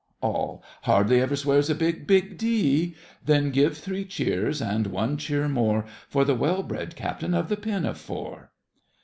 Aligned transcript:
ALL. 0.19 0.63
Hardly 0.81 1.21
ever 1.21 1.35
swears 1.35 1.69
a 1.69 1.75
big, 1.75 2.07
big 2.07 2.35
D— 2.35 2.95
Then 3.23 3.51
give 3.51 3.77
three 3.77 4.03
cheers, 4.03 4.59
and 4.59 4.87
one 4.87 5.15
cheer 5.15 5.47
more, 5.47 5.85
For 6.09 6.25
the 6.25 6.33
well 6.33 6.63
bred 6.63 6.95
Captain 6.95 7.35
of 7.35 7.49
the 7.49 7.57
Pinafore! 7.57 8.49